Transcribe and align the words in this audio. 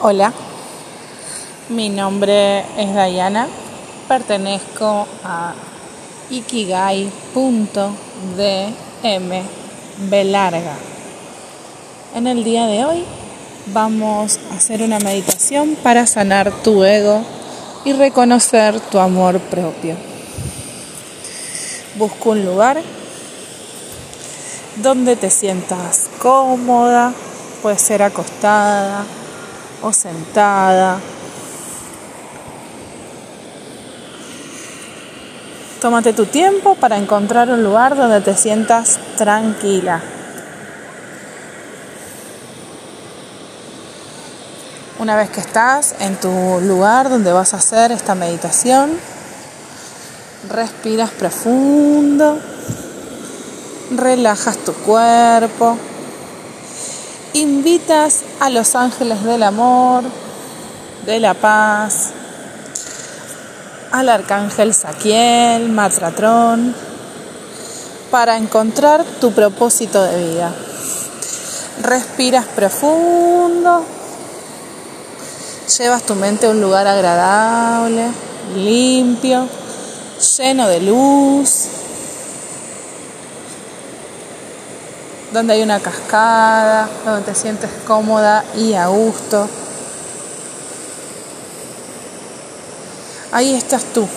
Hola, 0.00 0.32
mi 1.70 1.88
nombre 1.88 2.60
es 2.76 2.94
Dayana, 2.94 3.48
pertenezco 4.06 5.08
a 5.24 5.54
ikigai.dm 6.30 7.02
larga. 10.30 10.76
En 12.14 12.28
el 12.28 12.44
día 12.44 12.66
de 12.66 12.84
hoy 12.84 13.04
vamos 13.72 14.38
a 14.52 14.54
hacer 14.54 14.82
una 14.82 15.00
meditación 15.00 15.76
para 15.82 16.06
sanar 16.06 16.52
tu 16.62 16.84
ego 16.84 17.24
y 17.84 17.92
reconocer 17.92 18.78
tu 18.78 19.00
amor 19.00 19.40
propio. 19.40 19.96
Busca 21.96 22.28
un 22.28 22.44
lugar 22.44 22.80
donde 24.76 25.16
te 25.16 25.28
sientas 25.28 26.08
cómoda, 26.20 27.12
puede 27.62 27.78
ser 27.78 28.04
acostada 28.04 29.04
o 29.82 29.92
sentada. 29.92 30.98
Tómate 35.80 36.12
tu 36.12 36.26
tiempo 36.26 36.74
para 36.74 36.96
encontrar 36.96 37.48
un 37.50 37.62
lugar 37.62 37.96
donde 37.96 38.20
te 38.20 38.36
sientas 38.36 38.98
tranquila. 39.16 40.02
Una 44.98 45.14
vez 45.14 45.30
que 45.30 45.40
estás 45.40 45.94
en 46.00 46.16
tu 46.16 46.60
lugar 46.60 47.08
donde 47.08 47.32
vas 47.32 47.54
a 47.54 47.58
hacer 47.58 47.92
esta 47.92 48.16
meditación, 48.16 48.90
respiras 50.48 51.10
profundo, 51.10 52.40
relajas 53.94 54.56
tu 54.58 54.72
cuerpo, 54.72 55.78
invitas 57.40 58.22
a 58.40 58.50
los 58.50 58.74
ángeles 58.74 59.22
del 59.24 59.42
amor, 59.42 60.04
de 61.06 61.20
la 61.20 61.34
paz, 61.34 62.10
al 63.92 64.08
arcángel 64.08 64.74
Saquiel, 64.74 65.68
Matratrón, 65.68 66.74
para 68.10 68.36
encontrar 68.36 69.04
tu 69.20 69.32
propósito 69.32 70.02
de 70.02 70.30
vida. 70.30 70.54
Respiras 71.82 72.46
profundo, 72.46 73.84
llevas 75.78 76.02
tu 76.02 76.14
mente 76.14 76.46
a 76.46 76.50
un 76.50 76.60
lugar 76.60 76.86
agradable, 76.86 78.08
limpio, 78.56 79.48
lleno 80.36 80.68
de 80.68 80.80
luz, 80.80 81.68
donde 85.32 85.52
hay 85.54 85.62
una 85.62 85.80
cascada, 85.80 86.88
donde 87.04 87.22
te 87.22 87.34
sientes 87.34 87.70
cómoda 87.86 88.44
y 88.56 88.74
a 88.74 88.86
gusto. 88.86 89.48
Ahí 93.32 93.54
estás 93.54 93.84
tú. 93.92 94.08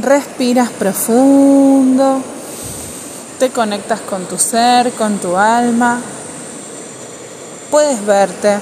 Respiras 0.00 0.70
profundo, 0.70 2.22
te 3.38 3.50
conectas 3.50 4.00
con 4.00 4.26
tu 4.26 4.38
ser, 4.38 4.92
con 4.92 5.18
tu 5.18 5.36
alma. 5.36 6.00
Puedes 7.70 8.04
verte. 8.04 8.58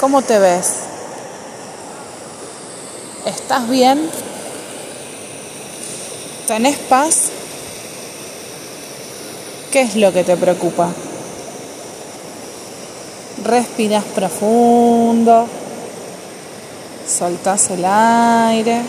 ¿Cómo 0.00 0.20
te 0.20 0.38
ves? 0.38 0.80
¿Estás 3.24 3.68
bien? 3.68 4.10
¿Tenés 6.46 6.76
paz? 6.78 7.30
¿Qué 9.76 9.82
es 9.82 9.94
lo 9.94 10.10
que 10.10 10.24
te 10.24 10.38
preocupa? 10.38 10.88
Respiras 13.44 14.04
profundo, 14.04 15.46
soltás 17.06 17.68
el 17.72 17.84
aire. 17.84 18.80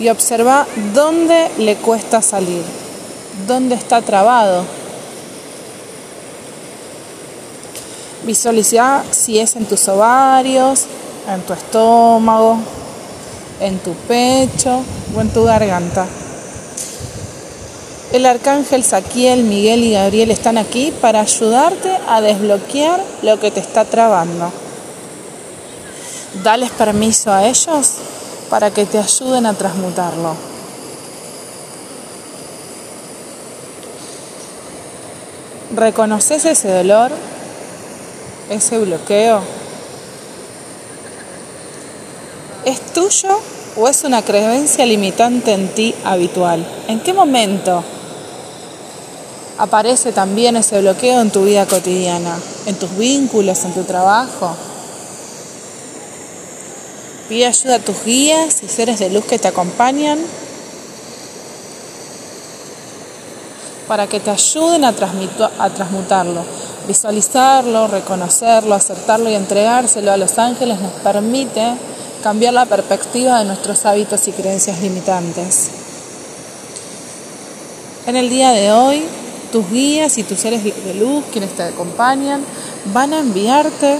Y 0.00 0.08
observa 0.08 0.66
dónde 0.92 1.52
le 1.58 1.76
cuesta 1.76 2.20
salir, 2.20 2.64
dónde 3.46 3.76
está 3.76 4.02
trabado. 4.02 4.64
Visualiza 8.24 9.04
si 9.12 9.38
es 9.38 9.54
en 9.54 9.66
tus 9.66 9.86
ovarios, 9.86 10.86
en 11.34 11.42
tu 11.42 11.52
estómago, 11.52 12.58
en 13.60 13.78
tu 13.78 13.94
pecho 13.94 14.82
o 15.16 15.20
en 15.20 15.30
tu 15.30 15.44
garganta. 15.44 16.06
El 18.12 18.26
arcángel 18.26 18.82
Saquiel, 18.82 19.44
Miguel 19.44 19.84
y 19.84 19.92
Gabriel 19.92 20.32
están 20.32 20.58
aquí 20.58 20.92
para 21.00 21.20
ayudarte 21.20 21.96
a 22.08 22.20
desbloquear 22.20 23.00
lo 23.22 23.38
que 23.38 23.52
te 23.52 23.60
está 23.60 23.84
trabando. 23.84 24.50
Dales 26.42 26.70
permiso 26.70 27.32
a 27.32 27.46
ellos 27.46 27.94
para 28.48 28.72
que 28.72 28.84
te 28.84 28.98
ayuden 28.98 29.46
a 29.46 29.54
transmutarlo. 29.54 30.34
¿Reconoces 35.76 36.44
ese 36.46 36.68
dolor? 36.72 37.12
¿Ese 38.48 38.78
bloqueo? 38.78 39.59
¿Es 42.64 42.92
tuyo 42.92 43.40
o 43.76 43.88
es 43.88 44.04
una 44.04 44.22
creencia 44.22 44.84
limitante 44.84 45.52
en 45.52 45.68
ti 45.68 45.94
habitual? 46.04 46.66
¿En 46.88 47.00
qué 47.00 47.14
momento 47.14 47.82
aparece 49.56 50.12
también 50.12 50.56
ese 50.56 50.80
bloqueo 50.82 51.22
en 51.22 51.30
tu 51.30 51.44
vida 51.44 51.64
cotidiana, 51.64 52.38
en 52.66 52.74
tus 52.74 52.94
vínculos, 52.98 53.64
en 53.64 53.72
tu 53.72 53.84
trabajo? 53.84 54.54
Pide 57.30 57.46
ayuda 57.46 57.76
a 57.76 57.78
tus 57.78 58.04
guías 58.04 58.62
y 58.62 58.68
seres 58.68 58.98
de 58.98 59.08
luz 59.08 59.24
que 59.24 59.38
te 59.38 59.48
acompañan 59.48 60.18
para 63.88 64.06
que 64.06 64.20
te 64.20 64.30
ayuden 64.30 64.84
a, 64.84 64.94
a 65.58 65.70
transmutarlo. 65.70 66.42
Visualizarlo, 66.86 67.86
reconocerlo, 67.86 68.74
aceptarlo 68.74 69.30
y 69.30 69.34
entregárselo 69.34 70.12
a 70.12 70.18
los 70.18 70.38
ángeles 70.38 70.78
nos 70.78 70.92
permite 71.02 71.74
cambiar 72.22 72.54
la 72.54 72.66
perspectiva 72.66 73.38
de 73.38 73.44
nuestros 73.44 73.84
hábitos 73.86 74.26
y 74.28 74.32
creencias 74.32 74.80
limitantes. 74.80 75.70
En 78.06 78.16
el 78.16 78.30
día 78.30 78.50
de 78.52 78.72
hoy, 78.72 79.04
tus 79.52 79.68
guías 79.70 80.18
y 80.18 80.22
tus 80.22 80.38
seres 80.38 80.62
de 80.64 80.94
luz, 80.94 81.24
quienes 81.32 81.54
te 81.56 81.62
acompañan, 81.62 82.42
van 82.92 83.12
a 83.12 83.20
enviarte 83.20 83.98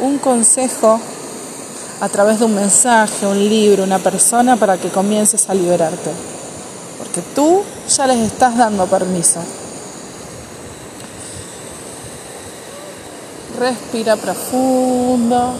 un 0.00 0.18
consejo 0.18 1.00
a 2.00 2.08
través 2.08 2.38
de 2.38 2.44
un 2.44 2.54
mensaje, 2.54 3.26
un 3.26 3.38
libro, 3.48 3.84
una 3.84 3.98
persona 3.98 4.56
para 4.56 4.76
que 4.76 4.88
comiences 4.88 5.48
a 5.48 5.54
liberarte. 5.54 6.10
Porque 6.98 7.22
tú 7.34 7.62
ya 7.88 8.06
les 8.06 8.18
estás 8.18 8.56
dando 8.56 8.86
permiso. 8.86 9.40
Respira 13.58 14.16
profundo. 14.16 15.54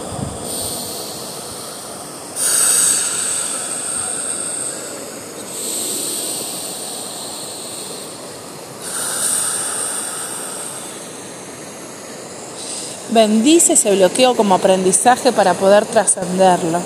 Bendice 13.09 13.73
ese 13.73 13.95
bloqueo 13.95 14.35
como 14.35 14.55
aprendizaje 14.55 15.31
para 15.31 15.53
poder 15.53 15.85
trascenderlo. 15.85 16.79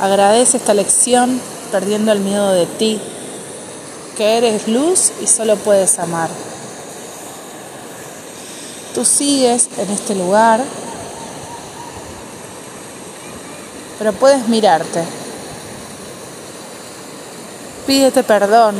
Agradece 0.00 0.58
esta 0.58 0.72
lección 0.72 1.40
perdiendo 1.72 2.12
el 2.12 2.20
miedo 2.20 2.52
de 2.52 2.66
ti, 2.66 3.00
que 4.16 4.38
eres 4.38 4.68
luz 4.68 5.10
y 5.20 5.26
solo 5.26 5.56
puedes 5.56 5.98
amar. 5.98 6.30
Tú 8.94 9.04
sigues 9.04 9.68
en 9.78 9.90
este 9.90 10.14
lugar, 10.14 10.60
pero 13.98 14.12
puedes 14.12 14.46
mirarte. 14.46 15.02
Pídete 17.84 18.22
perdón 18.22 18.76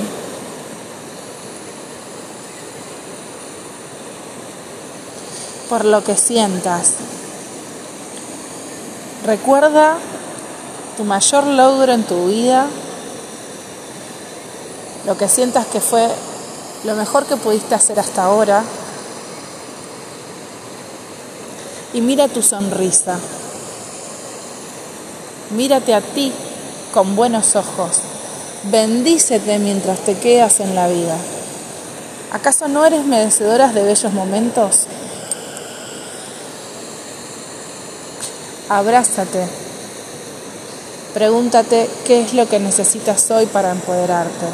por 5.69 5.85
lo 5.85 6.03
que 6.05 6.17
sientas. 6.17 6.95
Recuerda 9.27 9.99
tu 10.97 11.05
mayor 11.05 11.45
logro 11.45 11.93
en 11.93 12.05
tu 12.05 12.27
vida, 12.27 12.67
lo 15.07 15.17
que 15.17 15.29
sientas 15.29 15.67
que 15.67 15.81
fue 15.81 16.09
lo 16.85 16.95
mejor 16.95 17.25
que 17.27 17.37
pudiste 17.37 17.75
hacer 17.75 17.99
hasta 17.99 18.25
ahora 18.25 18.63
y 21.93 22.01
mira 22.01 22.29
tu 22.29 22.43
sonrisa. 22.43 23.19
Mírate 25.51 25.95
a 25.95 26.01
ti 26.01 26.33
con 26.93 27.17
buenos 27.17 27.57
ojos. 27.57 28.01
Bendícete 28.65 29.59
mientras 29.59 30.01
te 30.01 30.19
quedas 30.19 30.61
en 30.61 30.75
la 30.75 30.89
vida. 30.89 31.17
¿Acaso 32.33 32.69
no 32.69 32.85
eres 32.85 33.07
merecedora 33.07 33.69
de 33.69 33.83
bellos 33.83 34.13
momentos? 34.13 34.87
Abrázate. 38.69 39.47
Pregúntate 41.15 41.89
qué 42.07 42.21
es 42.23 42.35
lo 42.35 42.47
que 42.49 42.61
necesitas 42.61 43.31
hoy 43.31 43.47
para 43.47 43.71
empoderarte. 43.71 44.47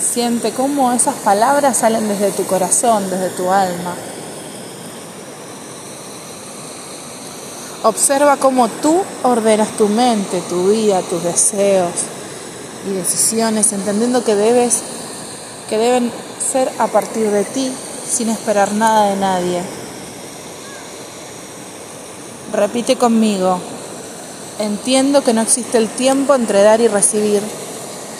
Siente 0.00 0.52
cómo 0.52 0.92
esas 0.92 1.16
palabras 1.16 1.78
salen 1.78 2.06
desde 2.08 2.30
tu 2.30 2.44
corazón, 2.46 3.10
desde 3.10 3.30
tu 3.30 3.50
alma. 3.50 3.94
Observa 7.82 8.36
cómo 8.36 8.68
tú 8.68 9.02
ordenas 9.24 9.76
tu 9.76 9.88
mente, 9.88 10.40
tu 10.48 10.68
vida, 10.68 11.00
tus 11.02 11.24
deseos 11.24 11.90
y 12.86 12.92
decisiones, 12.92 13.72
entendiendo 13.72 14.22
que 14.22 14.36
debes 14.36 14.82
que 15.68 15.78
deben 15.78 16.12
ser 16.38 16.70
a 16.78 16.86
partir 16.86 17.30
de 17.30 17.44
ti, 17.44 17.72
sin 18.06 18.28
esperar 18.28 18.72
nada 18.72 19.06
de 19.10 19.16
nadie. 19.16 19.81
Repite 22.52 22.96
conmigo, 22.96 23.58
entiendo 24.58 25.24
que 25.24 25.32
no 25.32 25.40
existe 25.40 25.78
el 25.78 25.88
tiempo 25.88 26.34
entre 26.34 26.62
dar 26.62 26.82
y 26.82 26.88
recibir, 26.88 27.40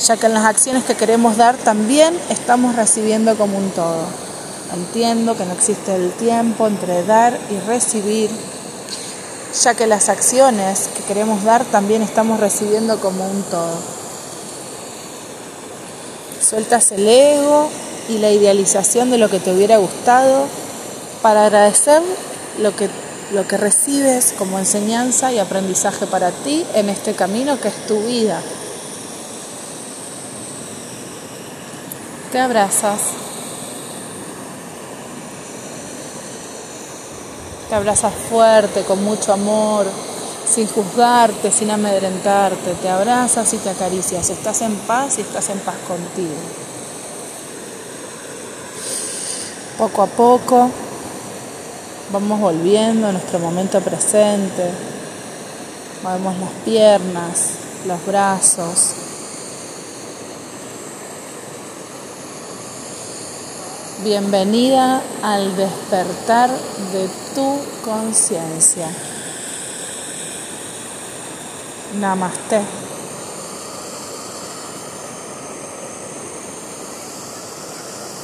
ya 0.01 0.17
que 0.17 0.25
en 0.25 0.33
las 0.33 0.47
acciones 0.47 0.85
que 0.85 0.95
queremos 0.95 1.37
dar 1.37 1.55
también 1.59 2.19
estamos 2.31 2.75
recibiendo 2.75 3.37
como 3.37 3.59
un 3.59 3.71
todo. 3.73 4.07
Entiendo 4.75 5.37
que 5.37 5.45
no 5.45 5.53
existe 5.53 5.95
el 5.95 6.13
tiempo 6.13 6.67
entre 6.67 7.05
dar 7.05 7.39
y 7.51 7.59
recibir, 7.69 8.31
ya 9.63 9.75
que 9.75 9.87
las 9.87 10.09
acciones 10.09 10.89
que 10.97 11.03
queremos 11.03 11.45
dar 11.45 11.67
también 11.67 12.01
estamos 12.01 12.41
recibiendo 12.41 12.99
como 13.01 13.27
un 13.27 13.43
todo. 13.43 13.77
Sueltas 16.41 16.91
el 16.93 17.07
ego 17.07 17.69
y 18.09 18.17
la 18.17 18.31
idealización 18.31 19.11
de 19.11 19.19
lo 19.19 19.29
que 19.29 19.41
te 19.41 19.53
hubiera 19.53 19.77
gustado 19.77 20.47
para 21.21 21.45
agradecer 21.45 22.01
lo 22.59 22.75
que 22.75 22.89
lo 23.33 23.47
que 23.49 23.57
recibes 23.57 24.35
como 24.37 24.59
enseñanza 24.59 25.33
y 25.33 25.39
aprendizaje 25.39 26.07
para 26.07 26.31
ti 26.31 26.67
en 26.75 26.89
este 26.89 27.15
camino 27.15 27.59
que 27.61 27.69
es 27.69 27.87
tu 27.87 27.99
vida. 28.01 28.41
Te 32.31 32.39
abrazas. 32.39 33.01
Te 37.69 37.75
abrazas 37.75 38.13
fuerte, 38.29 38.83
con 38.83 39.03
mucho 39.03 39.33
amor, 39.33 39.87
sin 40.47 40.67
juzgarte, 40.67 41.51
sin 41.51 41.71
amedrentarte. 41.71 42.75
Te 42.83 42.89
abrazas 42.91 43.53
y 43.55 43.57
te 43.57 43.71
acaricias. 43.71 44.29
Estás 44.29 44.61
en 44.61 44.77
paz 44.77 45.19
y 45.19 45.23
estás 45.23 45.49
en 45.49 45.59
paz 45.61 45.77
contigo. 45.89 46.37
Poco 49.79 50.03
a 50.03 50.07
poco 50.07 50.71
Vamos 52.13 52.41
volviendo 52.41 53.07
a 53.07 53.13
nuestro 53.13 53.39
momento 53.39 53.81
presente. 53.81 54.71
Movemos 56.03 56.37
las 56.41 56.51
piernas, 56.63 57.55
los 57.87 58.05
brazos. 58.05 58.93
Bienvenida 64.05 65.01
al 65.23 65.57
despertar 65.57 66.51
de 66.51 67.09
tu 67.35 67.59
conciencia. 67.83 68.89
Namaste. 71.99 72.61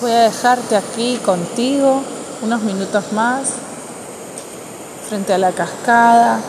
Voy 0.02 0.10
a 0.10 0.20
dejarte 0.24 0.76
aquí 0.76 1.16
contigo 1.24 2.02
unos 2.42 2.60
minutos 2.60 3.12
más 3.14 3.67
frente 5.08 5.32
a 5.32 5.38
la 5.38 5.52
cascada. 5.52 6.40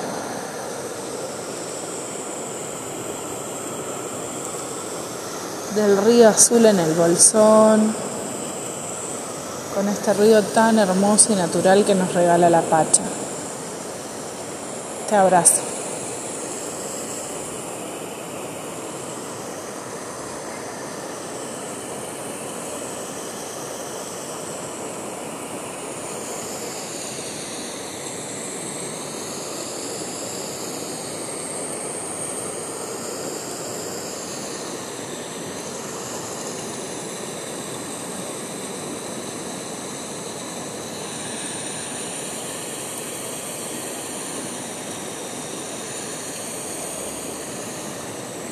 del 5.76 5.98
río 5.98 6.28
azul 6.28 6.66
en 6.66 6.80
el 6.80 6.94
bolsón, 6.94 7.96
con 9.74 9.88
este 9.88 10.14
río 10.14 10.42
tan 10.42 10.78
hermoso 10.78 11.32
y 11.32 11.36
natural 11.36 11.86
que 11.86 11.96
nos 11.96 12.14
regala 12.14 12.50
la 12.50 12.62
Pacha. 12.62 13.04
Te 15.08 15.16
abrazo. 15.16 15.79